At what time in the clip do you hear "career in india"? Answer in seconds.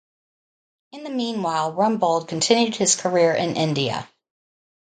2.95-4.09